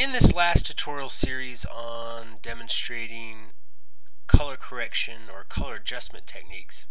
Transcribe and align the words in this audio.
In 0.00 0.12
this 0.12 0.32
last 0.32 0.64
tutorial 0.64 1.10
series 1.10 1.66
on 1.66 2.38
demonstrating 2.40 3.50
color 4.26 4.56
correction 4.56 5.28
or 5.30 5.44
color 5.44 5.74
adjustment 5.74 6.26
techniques, 6.26 6.86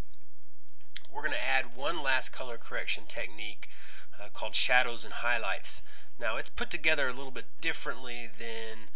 we're 1.11 1.23
going 1.23 1.33
to 1.33 1.43
add 1.43 1.75
one 1.75 2.03
last 2.03 2.31
color 2.31 2.55
correction 2.55 3.05
technique 3.07 3.67
uh, 4.21 4.27
called 4.31 4.53
shadows 4.53 5.03
and 5.05 5.11
highlights. 5.11 5.81
Now 6.19 6.35
it's 6.35 6.51
put 6.51 6.69
together 6.69 7.07
a 7.07 7.13
little 7.13 7.31
bit 7.31 7.47
differently 7.59 8.29
than 8.37 8.89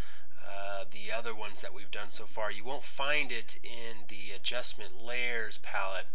uh, 0.47 0.83
the 0.91 1.11
other 1.11 1.33
ones 1.33 1.61
that 1.61 1.73
we've 1.73 1.89
done 1.89 2.11
so 2.11 2.25
far. 2.25 2.51
You 2.51 2.63
won't 2.63 2.83
find 2.83 3.31
it 3.31 3.57
in 3.63 4.05
the 4.09 4.35
adjustment 4.35 5.03
layers 5.03 5.57
palette, 5.57 6.05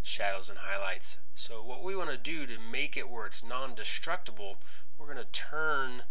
shadows 0.00 0.48
and 0.48 0.60
highlights. 0.60 1.18
So 1.34 1.60
what 1.64 1.82
we 1.82 1.96
want 1.96 2.10
to 2.10 2.16
do 2.16 2.46
to 2.46 2.60
make 2.60 2.96
it 2.96 3.10
where 3.10 3.26
it's 3.26 3.42
non-destructible, 3.42 4.58
we're 4.96 5.12
going 5.12 5.18
to 5.18 5.24
turn 5.32 6.04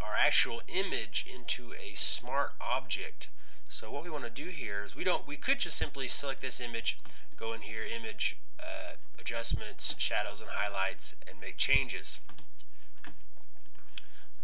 our 0.00 0.14
actual 0.14 0.62
image 0.68 1.26
into 1.32 1.72
a 1.74 1.94
smart 1.94 2.52
object. 2.60 3.28
So 3.68 3.90
what 3.90 4.04
we 4.04 4.10
want 4.10 4.24
to 4.24 4.30
do 4.30 4.48
here 4.50 4.82
is 4.84 4.96
we 4.96 5.04
don't 5.04 5.26
we 5.26 5.36
could 5.36 5.58
just 5.58 5.76
simply 5.76 6.08
select 6.08 6.40
this 6.40 6.60
image, 6.60 6.98
go 7.36 7.52
in 7.52 7.62
here, 7.62 7.82
image, 7.84 8.36
uh, 8.60 8.92
adjustments, 9.18 9.94
shadows 9.98 10.40
and 10.40 10.50
highlights, 10.50 11.14
and 11.28 11.40
make 11.40 11.56
changes. 11.56 12.20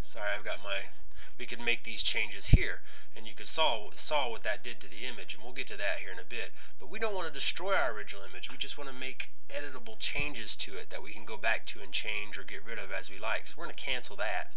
Sorry, 0.01 0.29
I've 0.37 0.45
got 0.45 0.63
my 0.63 0.89
we 1.37 1.45
could 1.45 1.59
make 1.59 1.83
these 1.83 2.03
changes 2.03 2.47
here 2.47 2.81
and 3.15 3.27
you 3.27 3.33
could 3.33 3.47
saw 3.47 3.89
saw 3.95 4.29
what 4.29 4.43
that 4.43 4.63
did 4.63 4.79
to 4.79 4.87
the 4.87 5.05
image 5.05 5.33
and 5.33 5.43
we'll 5.43 5.53
get 5.53 5.67
to 5.67 5.77
that 5.77 5.99
here 5.99 6.11
in 6.11 6.19
a 6.19 6.23
bit 6.27 6.51
but 6.79 6.89
we 6.89 6.99
don't 6.99 7.13
want 7.13 7.27
to 7.27 7.33
destroy 7.33 7.73
our 7.73 7.91
original 7.91 8.23
image 8.29 8.49
we 8.49 8.57
just 8.57 8.77
want 8.77 8.89
to 8.89 8.95
make 8.95 9.29
editable 9.49 9.99
changes 9.99 10.55
to 10.55 10.77
it 10.77 10.89
that 10.89 11.03
we 11.03 11.11
can 11.11 11.25
go 11.25 11.37
back 11.37 11.65
to 11.65 11.81
and 11.81 11.91
change 11.91 12.37
or 12.37 12.43
get 12.43 12.65
rid 12.65 12.79
of 12.79 12.91
as 12.91 13.09
we 13.09 13.17
like 13.17 13.47
so 13.47 13.55
we're 13.57 13.65
going 13.65 13.75
to 13.75 13.83
cancel 13.83 14.15
that 14.15 14.53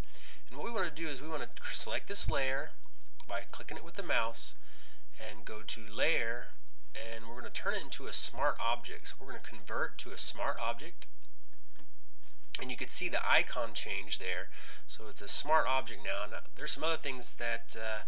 and 0.48 0.58
what 0.58 0.66
we 0.66 0.72
want 0.72 0.94
to 0.94 1.02
do 1.02 1.08
is 1.08 1.20
we 1.20 1.28
want 1.28 1.42
to 1.42 1.62
select 1.64 2.08
this 2.08 2.30
layer 2.30 2.70
by 3.28 3.42
clicking 3.50 3.76
it 3.76 3.84
with 3.84 3.94
the 3.94 4.02
mouse 4.02 4.54
and 5.18 5.44
go 5.44 5.60
to 5.66 5.82
layer 5.94 6.48
and 6.94 7.26
we're 7.26 7.40
going 7.40 7.44
to 7.44 7.50
turn 7.50 7.74
it 7.74 7.82
into 7.82 8.06
a 8.06 8.12
smart 8.12 8.56
object. 8.60 9.08
So 9.08 9.14
we're 9.20 9.32
going 9.32 9.42
to 9.42 9.48
convert 9.48 9.98
to 9.98 10.10
a 10.10 10.16
smart 10.16 10.56
object 10.60 11.06
and 12.60 12.70
you 12.70 12.76
can 12.76 12.88
see 12.88 13.08
the 13.08 13.20
icon 13.28 13.72
change 13.74 14.18
there. 14.18 14.48
So 14.86 15.04
it's 15.08 15.22
a 15.22 15.28
smart 15.28 15.66
object 15.68 16.00
now. 16.04 16.24
now 16.30 16.38
there's 16.56 16.72
some 16.72 16.84
other 16.84 16.96
things 16.96 17.36
that 17.36 17.76
uh, 17.78 18.00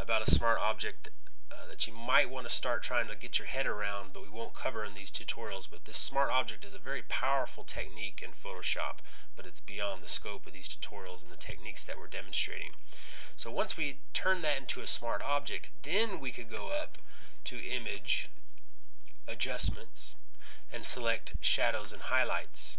about 0.00 0.26
a 0.26 0.30
smart 0.30 0.58
object 0.60 1.08
uh, 1.50 1.68
that 1.68 1.86
you 1.86 1.92
might 1.92 2.30
want 2.30 2.48
to 2.48 2.54
start 2.54 2.82
trying 2.82 3.08
to 3.08 3.16
get 3.16 3.38
your 3.38 3.46
head 3.46 3.66
around, 3.66 4.10
but 4.12 4.22
we 4.22 4.28
won't 4.28 4.54
cover 4.54 4.84
in 4.84 4.94
these 4.94 5.10
tutorials. 5.10 5.68
But 5.70 5.84
this 5.84 5.98
smart 5.98 6.30
object 6.30 6.64
is 6.64 6.74
a 6.74 6.78
very 6.78 7.02
powerful 7.08 7.64
technique 7.64 8.22
in 8.22 8.30
Photoshop, 8.30 8.98
but 9.36 9.46
it's 9.46 9.60
beyond 9.60 10.02
the 10.02 10.08
scope 10.08 10.46
of 10.46 10.52
these 10.52 10.68
tutorials 10.68 11.22
and 11.22 11.30
the 11.30 11.36
techniques 11.36 11.84
that 11.84 11.98
we're 11.98 12.06
demonstrating. 12.06 12.70
So 13.36 13.50
once 13.50 13.76
we 13.76 13.98
turn 14.12 14.42
that 14.42 14.58
into 14.58 14.80
a 14.80 14.86
smart 14.86 15.22
object, 15.22 15.70
then 15.82 16.20
we 16.20 16.30
could 16.30 16.50
go 16.50 16.68
up 16.68 16.98
to 17.44 17.56
Image, 17.56 18.30
Adjustments, 19.28 20.16
and 20.72 20.84
select 20.84 21.34
Shadows 21.40 21.92
and 21.92 22.02
Highlights. 22.02 22.78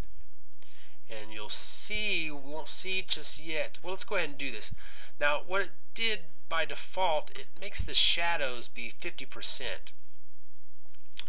And 1.09 1.31
you'll 1.31 1.49
see, 1.49 2.29
we 2.29 2.51
won't 2.51 2.67
see 2.67 3.05
just 3.07 3.39
yet. 3.39 3.79
Well, 3.81 3.93
let's 3.93 4.03
go 4.03 4.15
ahead 4.15 4.29
and 4.29 4.37
do 4.37 4.51
this. 4.51 4.73
Now, 5.19 5.41
what 5.47 5.61
it 5.61 5.71
did 5.93 6.19
by 6.49 6.65
default, 6.65 7.31
it 7.31 7.47
makes 7.59 7.83
the 7.83 7.93
shadows 7.93 8.67
be 8.67 8.91
50%. 9.01 9.91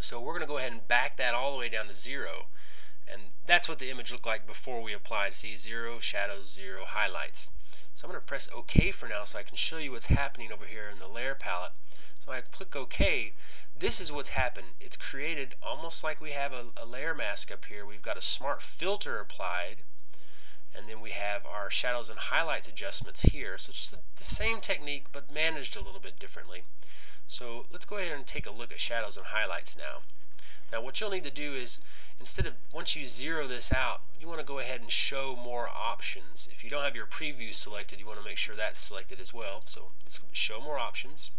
So 0.00 0.20
we're 0.20 0.32
going 0.32 0.42
to 0.42 0.46
go 0.46 0.58
ahead 0.58 0.72
and 0.72 0.86
back 0.86 1.16
that 1.16 1.34
all 1.34 1.52
the 1.52 1.58
way 1.58 1.68
down 1.68 1.88
to 1.88 1.94
zero. 1.94 2.46
And 3.10 3.22
that's 3.46 3.68
what 3.68 3.78
the 3.78 3.90
image 3.90 4.12
looked 4.12 4.26
like 4.26 4.46
before 4.46 4.82
we 4.82 4.92
applied. 4.92 5.34
See, 5.34 5.56
zero, 5.56 5.98
shadows, 5.98 6.52
zero, 6.52 6.84
highlights. 6.86 7.48
So 7.94 8.06
I'm 8.06 8.12
going 8.12 8.20
to 8.20 8.26
press 8.26 8.48
OK 8.54 8.90
for 8.92 9.08
now 9.08 9.24
so 9.24 9.38
I 9.38 9.42
can 9.42 9.56
show 9.56 9.78
you 9.78 9.92
what's 9.92 10.06
happening 10.06 10.52
over 10.52 10.66
here 10.66 10.88
in 10.92 10.98
the 10.98 11.08
layer 11.08 11.34
palette. 11.34 11.72
So 12.20 12.30
when 12.30 12.38
I 12.38 12.42
click 12.42 12.76
OK. 12.76 13.32
This 13.76 14.00
is 14.00 14.10
what's 14.10 14.30
happened. 14.30 14.68
It's 14.80 14.96
created 14.96 15.54
almost 15.62 16.02
like 16.02 16.20
we 16.20 16.32
have 16.32 16.52
a, 16.52 16.66
a 16.76 16.84
layer 16.84 17.14
mask 17.14 17.52
up 17.52 17.64
here. 17.64 17.86
We've 17.86 18.02
got 18.02 18.16
a 18.16 18.20
smart 18.20 18.60
filter 18.60 19.20
applied 19.20 19.78
and 20.74 20.88
then 20.88 21.00
we 21.00 21.10
have 21.10 21.44
our 21.46 21.70
shadows 21.70 22.10
and 22.10 22.18
highlights 22.18 22.68
adjustments 22.68 23.22
here. 23.22 23.58
So 23.58 23.70
it's 23.70 23.78
just 23.78 23.90
the, 23.90 24.24
same 24.24 24.60
technique 24.60 25.06
but 25.12 25.32
managed 25.32 25.76
a 25.76 25.80
little 25.80 26.00
bit 26.00 26.18
differently. 26.18 26.64
So 27.26 27.66
let's 27.72 27.84
go 27.84 27.96
ahead 27.96 28.12
and 28.12 28.26
take 28.26 28.46
a 28.46 28.52
look 28.52 28.72
at 28.72 28.80
shadows 28.80 29.16
and 29.16 29.26
highlights 29.26 29.76
now. 29.76 30.02
Now 30.72 30.82
what 30.82 31.00
you'll 31.00 31.10
need 31.10 31.24
to 31.24 31.30
do 31.30 31.54
is 31.54 31.78
instead 32.20 32.46
of 32.46 32.54
once 32.72 32.94
you 32.94 33.06
zero 33.06 33.46
this 33.46 33.72
out 33.72 34.02
you 34.20 34.28
want 34.28 34.40
to 34.40 34.44
go 34.44 34.58
ahead 34.58 34.80
and 34.80 34.90
show 34.90 35.36
more 35.36 35.68
options. 35.68 36.48
If 36.52 36.62
you 36.62 36.70
don't 36.70 36.84
have 36.84 36.96
your 36.96 37.06
preview 37.06 37.52
selected 37.54 38.00
you 38.00 38.06
want 38.06 38.18
to 38.18 38.24
make 38.24 38.36
sure 38.36 38.54
that's 38.54 38.80
selected 38.80 39.20
as 39.20 39.32
well. 39.32 39.62
So 39.64 39.92
let's 40.04 40.20
show 40.32 40.60
more 40.60 40.78
options. 40.78 41.30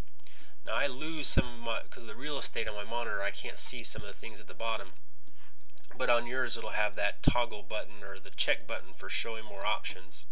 Now 0.66 0.76
I 0.76 0.88
lose 0.88 1.28
some 1.28 1.68
of 1.68 1.84
because 1.84 2.04
of 2.04 2.10
the 2.10 2.16
real 2.16 2.38
estate 2.38 2.68
on 2.68 2.76
my 2.76 2.90
monitor 2.90 3.22
I 3.22 3.32
can't 3.32 3.60
see 3.60 3.84
some 3.84 4.02
of 4.02 4.08
the 4.08 4.14
things 4.14 4.40
at 4.40 4.48
the 4.48 4.54
bottom 4.54 4.90
but 5.98 6.10
on 6.10 6.28
yours 6.28 6.58
it'll 6.58 6.72
have 6.72 6.96
that 6.96 7.24
toggle 7.24 7.64
button 7.64 8.04
or 8.04 8.20
the 8.20 8.30
check 8.30 8.68
button 8.68 8.94
for 8.94 9.10
showing 9.10 9.46
more 9.46 9.66
options. 9.66 10.26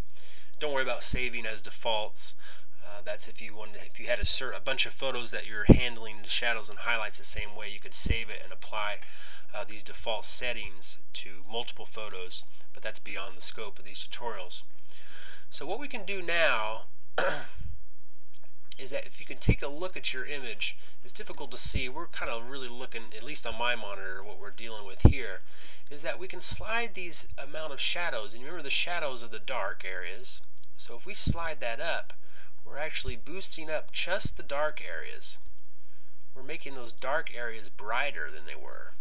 Don't 0.59 0.73
worry 0.73 0.83
about 0.83 1.03
saving 1.03 1.45
as 1.45 1.61
defaults. 1.61 2.35
Uh, 2.83 3.01
that's 3.03 3.27
if 3.27 3.41
you 3.41 3.55
wanted, 3.55 3.81
if 3.85 3.99
you 3.99 4.07
had 4.07 4.19
a, 4.19 4.55
a 4.55 4.61
bunch 4.61 4.85
of 4.85 4.93
photos 4.93 5.31
that 5.31 5.45
you're 5.45 5.65
handling 5.65 6.17
the 6.23 6.29
shadows 6.29 6.69
and 6.69 6.79
highlights 6.79 7.17
the 7.17 7.23
same 7.23 7.55
way, 7.55 7.69
you 7.71 7.79
could 7.79 7.93
save 7.93 8.29
it 8.29 8.39
and 8.43 8.51
apply 8.51 8.97
uh, 9.53 9.63
these 9.67 9.83
default 9.83 10.25
settings 10.25 10.97
to 11.13 11.43
multiple 11.49 11.85
photos, 11.85 12.43
but 12.73 12.81
that's 12.81 12.99
beyond 12.99 13.37
the 13.37 13.41
scope 13.41 13.77
of 13.77 13.85
these 13.85 14.05
tutorials. 14.07 14.63
So 15.49 15.65
what 15.65 15.79
we 15.79 15.87
can 15.87 16.05
do 16.05 16.21
now 16.21 16.83
is 18.77 18.91
that 18.91 19.05
if 19.05 19.19
you 19.19 19.25
can 19.25 19.37
take 19.37 19.61
a 19.61 19.67
look 19.67 19.97
at 19.97 20.13
your 20.13 20.25
image, 20.25 20.77
it's 21.03 21.13
difficult 21.13 21.51
to 21.51 21.57
see. 21.57 21.89
We're 21.89 22.07
kind 22.07 22.31
of 22.31 22.49
really 22.49 22.67
looking, 22.67 23.05
at 23.15 23.23
least 23.23 23.47
on 23.47 23.57
my 23.57 23.75
monitor, 23.75 24.23
what 24.23 24.39
we're 24.39 24.51
dealing 24.51 24.85
with 24.85 25.01
here, 25.01 25.41
is 25.89 26.01
that 26.03 26.19
we 26.19 26.27
can 26.27 26.41
slide 26.41 26.93
these 26.93 27.27
amount 27.37 27.73
of 27.73 27.79
shadows. 27.79 28.33
And 28.33 28.43
remember 28.43 28.63
the 28.63 28.69
shadows 28.69 29.23
are 29.23 29.27
the 29.27 29.39
dark 29.39 29.83
areas. 29.85 30.41
So 30.75 30.95
if 30.95 31.05
we 31.05 31.13
slide 31.13 31.59
that 31.61 31.81
up, 31.81 32.13
we're 32.65 32.77
actually 32.77 33.15
boosting 33.15 33.69
up 33.69 33.91
just 33.91 34.37
the 34.37 34.43
dark 34.43 34.81
areas. 34.85 35.37
We're 36.35 36.43
making 36.43 36.75
those 36.75 36.93
dark 36.93 37.31
areas 37.35 37.69
brighter 37.69 38.29
than 38.31 38.45
they 38.45 38.55
were. 38.55 38.91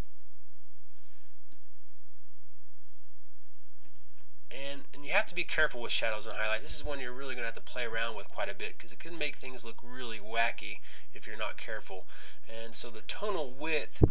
And, 4.49 4.83
and 4.93 5.05
you 5.05 5.11
have 5.11 5.25
to 5.27 5.35
be 5.35 5.43
careful 5.43 5.81
with 5.81 5.91
shadows 5.91 6.25
and 6.25 6.37
highlights. 6.37 6.63
This 6.63 6.75
is 6.75 6.83
one 6.83 6.99
you're 6.99 7.11
really 7.11 7.35
going 7.35 7.43
to 7.43 7.53
have 7.53 7.55
to 7.55 7.61
play 7.61 7.85
around 7.85 8.15
with 8.15 8.29
quite 8.29 8.49
a 8.49 8.53
bit 8.53 8.77
because 8.77 8.91
it 8.91 8.99
can 8.99 9.17
make 9.17 9.37
things 9.37 9.65
look 9.65 9.77
really 9.83 10.19
wacky 10.19 10.79
if 11.13 11.27
you're 11.27 11.37
not 11.37 11.57
careful. 11.57 12.05
And 12.47 12.73
so 12.73 12.89
the 12.89 13.01
tonal 13.01 13.51
width 13.51 14.03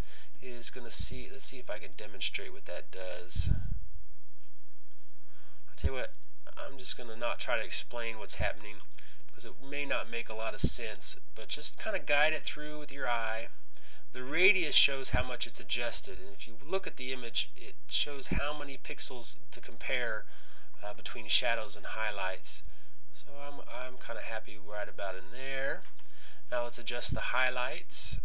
is 0.43 0.69
going 0.69 0.87
to 0.87 0.93
see, 0.93 1.29
let's 1.33 1.47
see 1.47 1.59
if 1.59 1.71
I 1.71 1.79
can 1.79 1.91
demonstrate 1.97 2.53
what 2.53 2.67
that 2.67 2.91
does. 2.91 3.49
I'll 5.69 5.77
tell 5.77 5.91
you 5.91 5.97
what, 5.97 6.13
I'm 6.57 6.79
just 6.79 6.97
going 6.97 7.09
to 7.09 7.17
not 7.17 7.39
try 7.39 7.57
to 7.57 7.65
explain 7.65 8.19
what's 8.19 8.37
happening 8.37 8.77
because 9.27 9.45
it 9.45 9.53
may 9.69 9.85
not 9.85 10.11
make 10.11 10.29
a 10.29 10.35
lot 10.35 10.55
of 10.55 10.61
sense, 10.61 11.17
but 11.35 11.49
just 11.49 11.77
kind 11.77 11.97
of 11.97 12.07
guide 12.07 12.33
it 12.33 12.43
through 12.43 12.79
with 12.79 12.93
your 12.93 13.09
eye. 13.09 13.49
The 14.13 14.23
radius 14.23 14.75
shows 14.75 15.11
how 15.11 15.23
much 15.23 15.47
it's 15.47 15.61
adjusted, 15.61 16.19
and 16.19 16.35
if 16.35 16.49
you 16.49 16.55
look 16.67 16.87
at 16.87 16.97
the 16.97 17.13
image, 17.13 17.51
it 17.57 17.75
shows 17.87 18.29
how 18.29 18.57
many 18.59 18.79
pixels 18.79 19.37
to 19.51 19.61
compare 19.61 20.25
uh, 20.83 20.95
between 20.95 21.29
shadows 21.29 21.77
and 21.77 21.87
highlights. 21.87 22.63
So 23.13 23.27
I'm, 23.47 23.61
I'm 23.61 23.99
kind 23.99 24.19
of 24.19 24.25
happy 24.25 24.59
right 24.59 24.89
about 24.89 25.15
in 25.15 25.33
there. 25.33 25.83
Now 26.51 26.65
let's 26.65 26.79
adjust 26.79 27.13
the 27.13 27.21
highlights, 27.21 28.19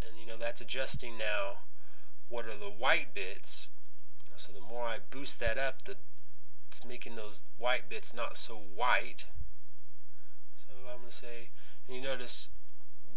and 0.00 0.18
you 0.20 0.26
know 0.26 0.36
that's 0.38 0.60
adjusting 0.60 1.18
now 1.18 1.58
what 2.28 2.44
are 2.44 2.56
the 2.56 2.66
white 2.66 3.14
bits. 3.14 3.70
So 4.36 4.52
the 4.52 4.60
more 4.60 4.84
I 4.84 4.98
boost 5.10 5.40
that 5.40 5.56
up, 5.56 5.84
the 5.84 5.96
it's 6.68 6.84
making 6.84 7.16
those 7.16 7.42
white 7.56 7.88
bits 7.88 8.12
not 8.12 8.36
so 8.36 8.60
white. 8.74 9.24
So 10.56 10.66
I'm 10.92 10.98
going 10.98 11.10
to 11.10 11.14
say, 11.14 11.48
and 11.86 11.96
you 11.96 12.02
notice 12.02 12.48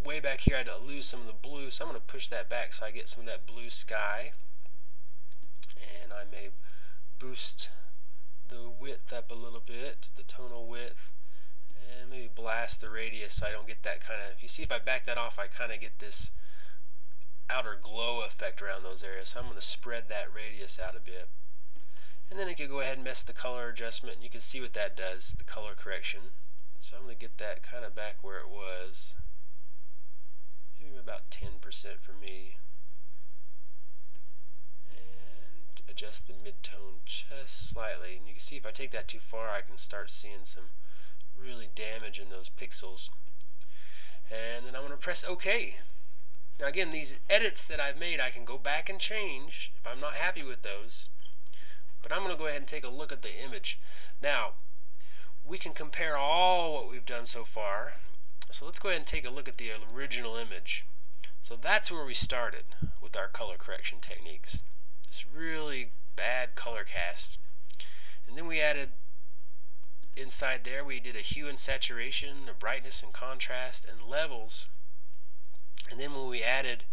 way 0.04 0.20
back 0.20 0.42
here 0.42 0.56
I 0.56 0.60
had 0.60 0.68
to 0.68 0.78
lose 0.78 1.06
some 1.06 1.22
of 1.22 1.28
the 1.28 1.34
blue, 1.34 1.70
so 1.70 1.86
I'm 1.86 1.92
going 1.92 2.02
to 2.02 2.08
push 2.08 2.28
that 2.30 2.50
back 2.50 2.74
so 2.74 2.86
I 2.86 2.92
get 2.92 3.10
some 3.10 3.22
of 3.22 3.28
that 3.28 3.46
blue 3.46 3.70
sky. 3.70 4.34
And 5.78 6.12
I 6.12 6.24
may 6.30 6.50
boost 7.20 7.70
the 8.48 8.70
width 8.70 9.14
up 9.14 9.30
a 9.32 9.36
little 9.36 9.62
bit, 9.66 10.10
the 10.16 10.24
tonal 10.24 10.68
width, 10.68 11.14
and 11.78 12.10
maybe 12.10 12.30
blast 12.34 12.82
the 12.82 12.90
radius 12.90 13.36
so 13.36 13.46
I 13.46 13.52
don't 13.52 13.68
get 13.68 13.84
that 13.84 14.02
kind 14.02 14.22
of, 14.22 14.32
if 14.36 14.42
you 14.42 14.48
see 14.48 14.64
if 14.64 14.72
I 14.72 14.80
back 14.80 15.06
that 15.06 15.18
off, 15.18 15.40
I 15.40 15.48
kind 15.48 15.72
of 15.72 15.80
get 15.80 16.00
this 16.00 16.32
outer 17.50 17.78
glow 17.82 18.22
effect 18.22 18.62
around 18.62 18.84
those 18.84 19.04
areas. 19.04 19.30
So 19.30 19.40
I'm 19.40 19.46
going 19.46 19.56
to 19.56 19.62
spread 19.62 20.04
that 20.10 20.28
radius 20.34 20.80
out 20.80 20.96
a 20.96 21.00
bit. 21.00 21.30
And 22.30 22.40
then 22.40 22.48
I 22.48 22.54
could 22.54 22.70
go 22.70 22.80
ahead 22.80 22.98
and 22.98 23.04
mess 23.04 23.24
the 23.24 23.34
color 23.34 23.70
adjustment. 23.70 24.16
And 24.16 24.24
you 24.24 24.30
can 24.30 24.42
see 24.42 24.62
what 24.62 24.74
that 24.74 24.96
does, 24.96 25.36
the 25.38 25.44
color 25.44 25.74
correction. 25.76 26.20
So 26.80 26.96
I'm 26.96 27.04
going 27.04 27.16
to 27.16 27.20
get 27.20 27.38
that 27.40 27.64
kind 27.64 27.84
of 27.84 27.96
back 27.96 28.18
where 28.22 28.38
it 28.38 28.50
was 28.50 29.16
about 31.10 31.30
10% 31.32 31.60
for 32.00 32.14
me. 32.14 32.58
And 34.92 35.82
adjust 35.90 36.28
the 36.28 36.34
midtone 36.34 37.04
just 37.06 37.70
slightly. 37.70 38.18
And 38.18 38.28
you 38.28 38.34
can 38.34 38.42
see 38.42 38.58
if 38.58 38.66
I 38.66 38.72
take 38.72 38.92
that 38.92 39.08
too 39.08 39.20
far, 39.20 39.50
I 39.50 39.62
can 39.62 39.78
start 39.78 40.12
seeing 40.12 40.44
some 40.44 40.66
really 41.36 41.68
damage 41.74 42.20
in 42.20 42.30
those 42.30 42.50
pixels. 42.50 43.10
And 44.30 44.66
then 44.66 44.76
I'm 44.76 44.82
going 44.82 44.92
to 44.92 44.98
press 44.98 45.24
OK. 45.28 45.78
Now 46.60 46.68
again, 46.68 46.92
these 46.92 47.18
edits 47.30 47.66
that 47.66 47.80
I've 47.80 47.98
made, 47.98 48.20
I 48.20 48.30
can 48.30 48.46
go 48.46 48.58
back 48.58 48.90
and 48.90 49.00
change 49.00 49.72
if 49.80 49.88
I'm 49.88 50.00
not 50.00 50.14
happy 50.14 50.44
with 50.44 50.62
those. 50.62 51.10
But 52.02 52.12
I'm 52.12 52.20
going 52.20 52.36
to 52.36 52.40
go 52.40 52.48
ahead 52.48 52.60
and 52.60 52.68
take 52.68 52.86
a 52.86 52.90
look 52.90 53.12
at 53.12 53.22
the 53.22 53.44
image. 53.44 53.80
Now, 54.22 54.54
we 55.46 55.58
can 55.58 55.74
compare 55.74 56.16
all 56.16 56.74
what 56.74 56.90
we've 56.90 57.06
done 57.06 57.26
so 57.26 57.44
far. 57.44 57.94
So 58.52 58.66
let's 58.66 58.80
go 58.80 58.90
ahead 58.90 59.00
and 59.00 59.08
take 59.08 59.26
a 59.26 59.30
look 59.30 59.48
at 59.48 59.58
the 59.58 59.72
original 59.96 60.36
image. 60.36 60.86
So 61.42 61.56
that's 61.60 61.92
where 61.92 62.06
we 62.06 62.14
started 62.14 62.64
with 63.02 63.16
our 63.16 63.28
color 63.28 63.56
correction 63.58 64.00
techniques. 64.02 64.62
This 65.08 65.26
really 65.34 65.92
bad 66.16 66.56
color 66.56 66.84
cast. 66.84 67.38
And 68.28 68.38
then 68.38 68.48
we 68.48 68.60
added 68.60 68.90
inside 70.18 70.62
there 70.64 70.84
we 70.84 71.00
did 71.00 71.16
a 71.16 71.20
hue 71.20 71.48
and 71.48 71.58
saturation, 71.58 72.50
a 72.50 72.54
brightness 72.54 73.02
and 73.02 73.14
contrast, 73.14 73.86
and 73.86 74.10
levels. 74.10 74.68
And 75.90 76.00
then 76.00 76.14
when 76.14 76.28
we 76.28 76.44
added 76.44 76.84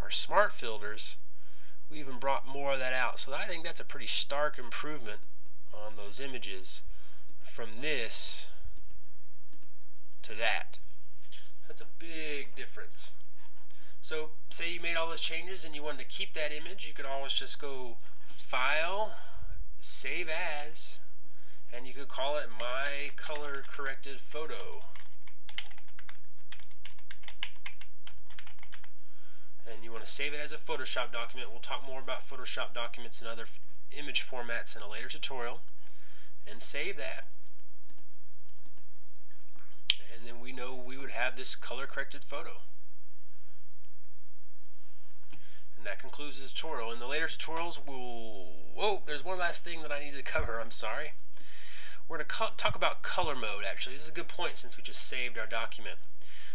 our 0.00 0.10
smart 0.10 0.52
filters, 0.52 1.16
we 1.90 1.98
even 1.98 2.18
brought 2.18 2.46
more 2.46 2.74
of 2.74 2.78
that 2.78 2.92
out. 2.92 3.18
So 3.18 3.32
I 3.32 3.46
think 3.46 3.64
that's 3.64 3.80
a 3.80 3.84
pretty 3.84 4.06
stark 4.06 4.58
improvement 4.58 5.20
on 5.72 5.94
those 5.96 6.20
images 6.20 6.82
from 7.44 7.80
this 7.80 8.48
to 10.22 10.34
that. 10.34 10.78
So 11.66 11.72
that's 11.72 11.80
a 11.80 11.86
big 11.98 12.54
difference. 12.54 13.12
So 14.00 14.30
say 14.50 14.72
you 14.72 14.80
made 14.80 14.94
all 14.94 15.08
those 15.08 15.20
changes 15.20 15.64
and 15.64 15.74
you 15.74 15.82
wanted 15.82 15.98
to 15.98 16.16
keep 16.16 16.32
that 16.34 16.52
image, 16.52 16.86
you 16.86 16.94
could 16.94 17.06
always 17.06 17.32
just 17.32 17.60
go 17.60 17.96
File, 18.28 19.10
Save 19.80 20.28
As, 20.28 21.00
and 21.72 21.84
you 21.84 21.92
could 21.92 22.06
call 22.06 22.36
it 22.36 22.46
My 22.60 23.10
Color 23.16 23.64
Corrected 23.68 24.20
Photo. 24.20 24.84
And 29.68 29.82
you 29.82 29.90
want 29.90 30.04
to 30.04 30.10
save 30.10 30.32
it 30.32 30.40
as 30.40 30.52
a 30.52 30.56
Photoshop 30.56 31.10
document. 31.10 31.50
We'll 31.50 31.58
talk 31.58 31.84
more 31.84 31.98
about 31.98 32.20
Photoshop 32.22 32.72
documents 32.72 33.20
and 33.20 33.28
other 33.28 33.46
image 33.90 34.24
formats 34.24 34.76
in 34.76 34.82
a 34.82 34.88
later 34.88 35.08
tutorial. 35.08 35.62
And 36.48 36.62
save 36.62 36.96
that. 36.98 37.26
Then 40.26 40.40
we 40.40 40.50
know 40.50 40.74
we 40.74 40.98
would 40.98 41.12
have 41.12 41.36
this 41.36 41.54
color 41.54 41.86
corrected 41.86 42.24
photo. 42.24 42.62
And 45.76 45.86
that 45.86 46.00
concludes 46.00 46.40
the 46.40 46.48
tutorial. 46.48 46.90
In 46.90 46.98
the 46.98 47.06
later 47.06 47.26
tutorials, 47.26 47.78
we'll... 47.86 48.46
Whoa, 48.74 49.02
there's 49.06 49.24
one 49.24 49.38
last 49.38 49.62
thing 49.62 49.82
that 49.82 49.92
I 49.92 50.02
need 50.02 50.14
to 50.14 50.22
cover. 50.22 50.60
I'm 50.60 50.72
sorry. 50.72 51.12
We're 52.08 52.18
going 52.18 52.26
to 52.28 52.56
talk 52.56 52.74
about 52.74 53.02
color 53.02 53.36
mode, 53.36 53.62
actually. 53.68 53.94
This 53.94 54.02
is 54.02 54.08
a 54.08 54.12
good 54.12 54.26
point 54.26 54.58
since 54.58 54.76
we 54.76 54.82
just 54.82 55.06
saved 55.06 55.38
our 55.38 55.46
document. 55.46 55.96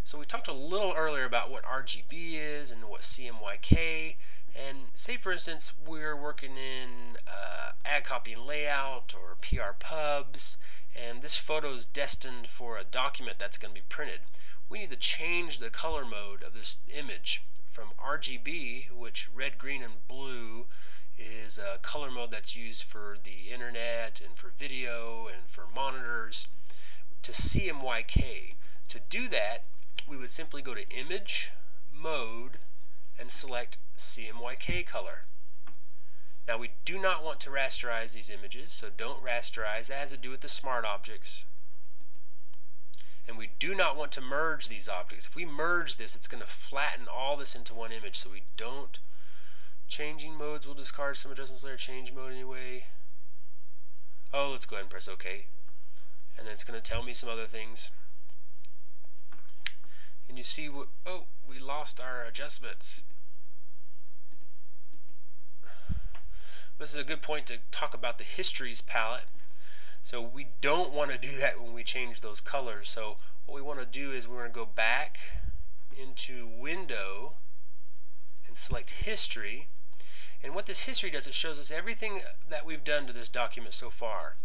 So 0.03 0.17
we 0.17 0.25
talked 0.25 0.49
a 0.49 0.53
little 0.53 0.93
earlier 0.95 1.23
about 1.23 1.49
what 1.49 1.63
RGB 1.63 2.33
is 2.33 2.71
and 2.71 2.89
what 2.89 3.01
CMYK. 3.01 4.15
And 4.53 4.87
say, 4.95 5.15
for 5.15 5.31
instance, 5.31 5.71
we're 5.87 6.15
working 6.15 6.57
in 6.57 7.17
uh, 7.25 7.60
ad 7.85 8.03
copy 8.03 8.35
layout 8.35 9.13
or 9.13 9.35
PR 9.41 9.73
pubs, 9.79 10.57
and 10.95 11.21
this 11.21 11.35
photo 11.35 11.73
is 11.73 11.85
destined 11.85 12.47
for 12.47 12.77
a 12.77 12.83
document 12.83 13.37
that's 13.39 13.57
going 13.57 13.73
to 13.73 13.81
be 13.81 13.85
printed. 13.87 14.21
We 14.69 14.79
need 14.79 14.91
to 14.91 14.97
change 14.97 15.59
the 15.59 15.69
color 15.69 16.05
mode 16.05 16.43
of 16.43 16.53
this 16.53 16.77
image 16.87 17.43
from 17.71 17.89
RGB, 17.97 18.91
which 18.91 19.29
red, 19.33 19.57
green, 19.57 19.81
and 19.81 20.07
blue 20.07 20.65
is 21.17 21.57
a 21.57 21.79
color 21.81 22.11
mode 22.11 22.31
that's 22.31 22.55
used 22.55 22.83
for 22.83 23.17
the 23.21 23.51
internet 23.53 24.21
and 24.25 24.35
for 24.35 24.51
video 24.57 25.27
and 25.27 25.47
for 25.47 25.65
monitors, 25.73 26.47
to 27.21 27.31
CMYK. 27.31 28.55
To 28.89 28.99
do 29.09 29.27
that, 29.29 29.65
we 30.07 30.17
would 30.17 30.31
simply 30.31 30.61
go 30.61 30.73
to 30.73 30.89
Image, 30.89 31.51
Mode, 31.93 32.57
and 33.19 33.31
select 33.31 33.77
CMYK 33.97 34.85
color. 34.85 35.25
Now 36.47 36.57
we 36.57 36.71
do 36.85 36.99
not 36.99 37.23
want 37.23 37.39
to 37.41 37.49
rasterize 37.49 38.13
these 38.13 38.29
images, 38.29 38.73
so 38.73 38.87
don't 38.95 39.23
rasterize. 39.23 39.87
That 39.87 39.99
has 39.99 40.11
to 40.11 40.17
do 40.17 40.31
with 40.31 40.41
the 40.41 40.49
smart 40.49 40.85
objects 40.85 41.45
and 43.31 43.37
we 43.37 43.51
do 43.59 43.73
not 43.73 43.95
want 43.95 44.11
to 44.11 44.21
merge 44.21 44.67
these 44.67 44.89
objects. 44.89 45.25
If 45.25 45.35
we 45.35 45.45
merge 45.45 45.95
this, 45.95 46.15
it's 46.15 46.27
going 46.27 46.43
to 46.43 46.49
flatten 46.49 47.07
all 47.07 47.37
this 47.37 47.55
into 47.55 47.73
one 47.73 47.93
image, 47.93 48.17
so 48.17 48.29
we 48.29 48.43
don't. 48.57 48.99
Changing 49.87 50.35
modes 50.35 50.67
will 50.67 50.73
discard 50.73 51.15
some 51.15 51.31
adjustments 51.31 51.63
layer, 51.63 51.77
change 51.77 52.11
mode 52.11 52.33
anyway. 52.33 52.87
Oh, 54.33 54.49
let's 54.51 54.65
go 54.65 54.75
ahead 54.75 54.83
and 54.83 54.89
press 54.89 55.07
OK. 55.07 55.45
And 56.37 56.45
then 56.45 56.53
it's 56.53 56.65
going 56.65 56.79
to 56.79 56.89
tell 56.89 57.03
me 57.03 57.13
some 57.13 57.29
other 57.29 57.45
things. 57.45 57.91
And 60.27 60.37
you 60.37 60.43
see 60.43 60.67
what, 60.67 60.87
oh, 61.05 61.25
we 61.47 61.57
lost 61.57 62.01
our 62.01 62.23
adjustments. 62.23 63.05
This 66.81 66.95
is 66.95 66.97
a 66.97 67.03
good 67.03 67.21
point 67.21 67.45
to 67.45 67.59
talk 67.69 67.93
about 67.93 68.17
the 68.17 68.23
histories 68.23 68.81
palette. 68.81 69.25
So 70.03 70.19
we 70.19 70.47
don't 70.61 70.91
want 70.91 71.11
to 71.11 71.17
do 71.19 71.37
that 71.37 71.61
when 71.61 71.75
we 71.75 71.83
change 71.83 72.21
those 72.21 72.41
colors. 72.41 72.89
So 72.89 73.17
what 73.45 73.53
we 73.53 73.61
want 73.61 73.79
to 73.79 73.85
do 73.85 74.11
is 74.11 74.27
we're 74.27 74.39
going 74.39 74.51
to 74.51 74.55
go 74.55 74.65
back 74.65 75.19
into 75.95 76.47
Window 76.47 77.33
and 78.47 78.57
select 78.57 78.89
History. 78.89 79.67
And 80.43 80.55
what 80.55 80.65
this 80.65 80.81
history 80.81 81.11
does, 81.11 81.27
it 81.27 81.35
shows 81.35 81.59
us 81.59 81.69
everything 81.69 82.21
that 82.49 82.65
we've 82.65 82.83
done 82.83 83.05
to 83.05 83.13
this 83.13 83.29
document 83.29 83.75
so 83.75 83.91
far. 83.91 84.37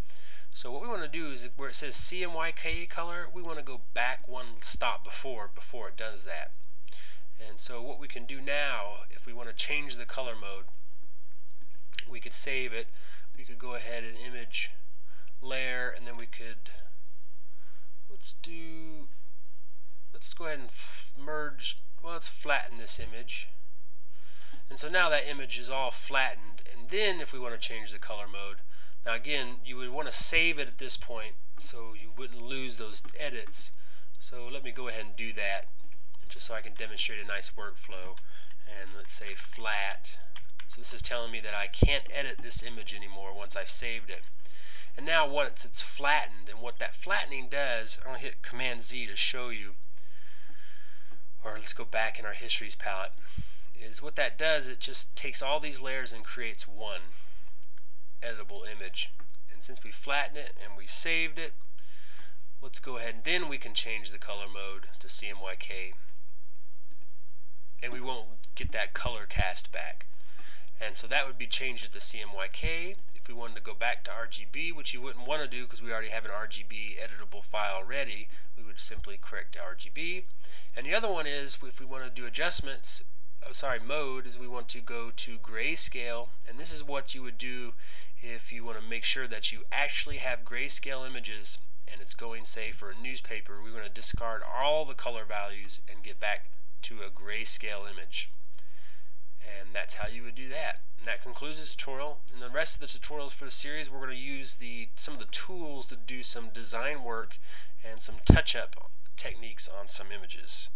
So 0.53 0.71
what 0.71 0.83
we 0.83 0.89
want 0.89 1.01
to 1.01 1.09
do 1.09 1.31
is 1.31 1.49
where 1.57 1.71
it 1.71 1.75
says 1.75 1.95
CMYK 1.95 2.91
color, 2.91 3.29
we 3.33 3.41
want 3.41 3.57
to 3.57 3.65
go 3.65 3.81
back 3.95 4.29
one 4.29 4.61
stop 4.61 5.05
before, 5.05 5.49
before 5.55 5.89
it 5.89 5.97
does 5.97 6.25
that. 6.25 6.53
And 7.41 7.59
so 7.59 7.81
what 7.81 7.99
we 7.99 8.09
can 8.09 8.27
do 8.27 8.43
now, 8.43 9.05
if 9.09 9.25
we 9.25 9.33
want 9.33 9.49
to 9.49 9.55
change 9.55 9.97
the 9.97 10.05
color 10.05 10.35
mode, 10.39 10.67
we 12.11 12.21
could 12.21 12.35
save 12.35 12.73
it. 12.73 12.89
We 13.37 13.45
could 13.45 13.59
go 13.59 13.75
ahead 13.75 14.05
and 14.05 14.17
image 14.17 14.71
layer 15.43 15.93
and 15.95 16.07
then 16.07 16.17
we 16.17 16.27
could 16.27 16.71
let's 18.11 18.35
do 18.43 19.09
let's 20.13 20.33
go 20.33 20.47
ahead 20.47 20.59
and 20.59 20.71
merge 21.23 21.79
well 22.03 22.15
let's 22.15 22.29
flatten 22.29 22.79
this 22.79 22.99
image. 22.99 23.49
And 24.69 24.79
so 24.79 24.89
now 24.89 25.09
that 25.11 25.29
image 25.29 25.59
is 25.59 25.71
all 25.71 25.91
flattened. 25.91 26.63
And 26.73 26.91
then 26.91 27.21
if 27.21 27.33
we 27.33 27.39
want 27.39 27.55
to 27.55 27.69
change 27.69 27.93
the 27.93 27.99
color 27.99 28.27
mode 28.27 28.59
now 29.05 29.15
again 29.15 29.57
you 29.65 29.77
would 29.77 29.91
want 29.91 30.09
to 30.09 30.13
save 30.13 30.59
it 30.59 30.69
at 30.69 30.79
this 30.79 30.97
point 30.97 31.35
so 31.59 31.95
you 31.95 32.11
wouldn't 32.17 32.43
lose 32.43 32.77
those 32.77 33.03
edits. 33.19 33.73
So 34.19 34.49
let 34.51 34.65
me 34.65 34.71
go 34.71 34.89
ahead 34.89 35.05
and 35.05 35.17
do 35.17 35.33
that 35.35 35.67
just 36.29 36.47
so 36.47 36.55
I 36.55 36.61
can 36.61 36.73
demonstrate 36.75 37.23
a 37.23 37.27
nice 37.27 37.51
workflow. 37.51 38.17
And 38.67 38.91
let's 38.97 39.13
say 39.13 39.35
flat 39.37 40.17
so 40.67 40.81
this 40.81 40.93
is 40.93 41.03
telling 41.03 41.31
me 41.31 41.41
that 41.41 41.55
I 41.55 41.67
can't 41.67 42.05
edit 42.13 42.39
this 42.43 42.63
image 42.63 42.95
anymore 42.95 43.35
once 43.35 43.57
I've 43.57 43.71
saved 43.71 44.11
it 44.11 44.23
and 44.97 45.05
now 45.05 45.29
once 45.29 45.65
it's 45.65 45.83
flattened, 45.83 46.49
and 46.49 46.61
what 46.61 46.79
that 46.79 46.97
flattening 46.97 47.49
does, 47.51 47.99
I'm 48.01 48.13
going 48.13 48.21
to 48.21 48.25
hit 48.25 48.43
Command 48.43 48.83
Z 48.83 49.07
to 49.07 49.17
show 49.17 49.51
you, 49.51 49.75
or 51.45 51.53
let's 51.53 51.75
go 51.75 51.85
back 51.85 52.19
in 52.19 52.25
our 52.25 52.33
histories 52.33 52.75
palette, 52.75 53.13
is 53.79 54.01
what 54.01 54.17
that 54.17 54.39
does, 54.39 54.67
it 54.67 54.81
just 54.81 55.15
takes 55.15 55.43
all 55.43 55.61
these 55.61 55.83
layers 55.83 56.13
and 56.13 56.25
creates 56.25 56.67
one 56.67 57.13
editable 58.23 58.63
image. 58.67 59.13
And 59.53 59.63
since 59.63 59.85
we 59.85 59.91
flattened 59.91 60.39
it 60.39 60.57
and 60.65 60.79
we 60.79 60.87
saved 60.87 61.39
it, 61.39 61.53
let's 62.63 62.81
go 62.81 62.97
ahead 62.97 63.17
and 63.17 63.25
then 63.25 63.51
we 63.51 63.59
can 63.59 63.75
change 63.75 64.11
the 64.11 64.19
color 64.19 64.47
mode 64.53 64.89
to 65.01 65.09
CMYK. 65.09 65.93
And 67.83 67.93
we 67.93 68.01
won't 68.01 68.29
get 68.55 68.73
that 68.73 68.95
color 68.95 69.27
cast 69.29 69.71
back. 69.71 70.07
And 70.81 70.97
so 70.97 71.07
that 71.07 71.27
would 71.27 71.39
be 71.39 71.47
changed 71.47 71.93
to 71.93 71.99
CMYK. 71.99 72.97
If 73.15 73.29
we 73.29 73.35
wanted 73.35 73.57
to 73.57 73.63
go 73.63 73.75
back 73.75 74.05
to 74.05 74.11
RGB, 74.11 74.75
which 74.75 74.93
you 74.95 75.01
wouldn't 75.01 75.27
want 75.27 75.43
to 75.43 75.49
do 75.49 75.65
because 75.65 75.83
we 75.83 75.91
already 75.91 76.11
have 76.11 76.25
an 76.25 76.31
RGB 76.31 76.97
editable 76.99 77.43
file 77.43 77.83
ready, 77.83 78.29
we 78.57 78.63
would 78.63 78.79
simply 78.79 79.19
correct 79.21 79.57
RGB. 79.57 80.25
And 80.77 80.87
the 80.87 80.95
other 80.95 81.11
one 81.11 81.27
is 81.27 81.59
if 81.63 81.81
we 81.81 81.87
want 81.87 82.05
to 82.05 82.11
do 82.11 82.27
adjustments, 82.27 83.03
oh, 83.47 83.53
sorry, 83.53 83.81
mode 83.81 84.27
is 84.27 84.39
we 84.39 84.49
want 84.49 84.69
to 84.71 84.81
go 84.81 85.11
to 85.17 85.39
grayscale. 85.39 86.29
And 86.49 86.59
this 86.59 86.73
is 86.73 86.85
what 86.85 87.15
you 87.15 87.23
would 87.23 87.39
do 87.39 87.73
if 88.23 88.53
you 88.53 88.65
want 88.65 88.81
to 88.81 88.85
make 88.87 89.05
sure 89.05 89.27
that 89.27 89.53
you 89.53 89.65
actually 89.73 90.19
have 90.19 90.45
grayscale 90.45 91.07
images 91.07 91.59
and 91.91 92.01
it's 92.01 92.15
going, 92.15 92.45
say, 92.45 92.73
for 92.73 92.91
a 92.91 92.95
newspaper, 93.01 93.63
We 93.63 93.71
want 93.71 93.85
to 93.85 93.91
discard 93.91 94.43
all 94.43 94.85
the 94.85 94.95
color 94.95 95.25
values 95.25 95.81
and 95.89 96.03
get 96.03 96.19
back 96.19 96.47
to 96.83 96.97
a 97.03 97.11
grayscale 97.11 97.89
image. 97.91 98.31
And 99.47 99.75
that's 99.75 99.95
how 99.95 100.09
you 100.09 100.23
would 100.23 100.35
do 100.35 100.49
that. 100.49 100.81
And 100.99 101.07
that 101.07 101.23
concludes 101.23 101.59
this 101.59 101.75
tutorial. 101.75 102.19
In 102.33 102.41
the 102.41 102.51
rest 102.51 102.75
of 102.75 102.81
the 102.81 102.87
tutorials 102.99 103.33
for 103.33 103.45
the 103.45 103.51
series, 103.51 103.91
we're 103.91 103.99
going 103.99 104.11
to 104.11 104.17
use 104.17 104.57
the 104.57 104.89
some 104.97 105.15
of 105.15 105.21
the 105.21 105.27
tools 105.27 105.87
to 105.87 105.97
do 105.97 106.23
some 106.23 106.49
design 106.53 107.05
work 107.05 107.39
and 107.85 108.01
some 108.03 108.17
touch-up 108.25 108.91
techniques 109.17 109.69
on 109.69 109.89
some 109.89 110.09
images. 110.11 110.69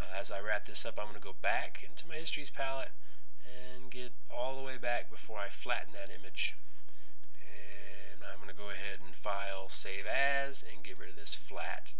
Uh, 0.00 0.18
as 0.18 0.30
I 0.30 0.40
wrap 0.40 0.66
this 0.66 0.86
up, 0.86 0.98
I'm 0.98 1.06
going 1.06 1.20
to 1.20 1.24
go 1.24 1.34
back 1.42 1.84
into 1.86 2.08
my 2.08 2.14
histories 2.14 2.50
palette 2.50 2.92
and 3.44 3.90
get 3.90 4.12
all 4.30 4.56
the 4.56 4.62
way 4.62 4.78
back 4.78 5.10
before 5.10 5.38
I 5.38 5.48
flatten 5.48 5.92
that 5.92 6.10
image. 6.10 6.54
And 7.40 8.22
I'm 8.24 8.38
going 8.38 8.48
to 8.48 8.56
go 8.56 8.70
ahead 8.70 9.00
and 9.04 9.14
file 9.14 9.68
save 9.68 10.06
as 10.06 10.62
and 10.62 10.84
get 10.84 10.98
rid 10.98 11.10
of 11.10 11.16
this. 11.16 11.34
flat. 11.34 11.92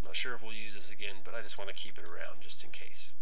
I'm 0.00 0.06
not 0.06 0.16
sure 0.16 0.34
if 0.34 0.42
we'll 0.42 0.52
use 0.52 0.74
this 0.74 0.90
again, 0.90 1.22
but 1.24 1.34
I 1.34 1.42
just 1.42 1.58
want 1.58 1.68
to 1.70 1.76
keep 1.76 1.98
it 1.98 2.04
around 2.04 2.42
just 2.42 2.64
in 2.64 2.70
case. 2.70 3.14